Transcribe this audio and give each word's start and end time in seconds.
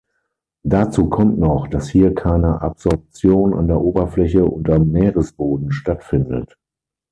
Dazu 0.63 1.09
kommt 1.11 1.37
noch, 1.37 1.67
dass 1.67 1.87
hier 1.87 2.15
keine 2.15 2.63
Absorption 2.63 3.53
an 3.53 3.67
der 3.67 3.81
Oberfläche 3.81 4.43
und 4.45 4.67
am 4.67 4.89
Meeresboden 4.89 5.71
stattfindet. 5.71 6.57